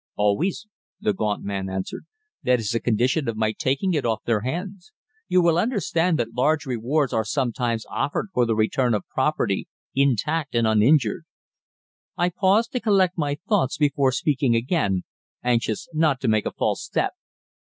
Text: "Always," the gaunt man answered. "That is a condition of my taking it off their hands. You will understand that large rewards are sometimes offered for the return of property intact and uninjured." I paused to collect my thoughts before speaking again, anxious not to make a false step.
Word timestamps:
"Always," 0.15 0.65
the 0.99 1.13
gaunt 1.13 1.43
man 1.43 1.69
answered. 1.69 2.07
"That 2.41 2.59
is 2.59 2.73
a 2.73 2.79
condition 2.79 3.27
of 3.27 3.37
my 3.37 3.51
taking 3.51 3.93
it 3.93 4.03
off 4.03 4.23
their 4.25 4.39
hands. 4.41 4.91
You 5.27 5.43
will 5.43 5.59
understand 5.59 6.17
that 6.17 6.33
large 6.33 6.65
rewards 6.65 7.13
are 7.13 7.23
sometimes 7.23 7.85
offered 7.87 8.29
for 8.33 8.47
the 8.47 8.55
return 8.55 8.95
of 8.95 9.07
property 9.09 9.67
intact 9.93 10.55
and 10.55 10.65
uninjured." 10.65 11.25
I 12.17 12.29
paused 12.29 12.71
to 12.71 12.79
collect 12.79 13.15
my 13.15 13.35
thoughts 13.47 13.77
before 13.77 14.11
speaking 14.11 14.55
again, 14.55 15.03
anxious 15.43 15.87
not 15.93 16.19
to 16.21 16.27
make 16.27 16.47
a 16.47 16.51
false 16.51 16.83
step. 16.83 17.13